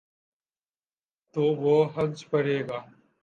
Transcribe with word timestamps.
تو 1.35 1.41
وہ 1.61 1.75
ہنس 1.95 2.19
پڑے 2.29 2.59
گا۔ 2.67 2.79